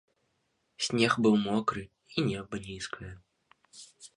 [0.85, 1.83] Снег быў мокры,
[2.15, 3.13] і неба нізкае.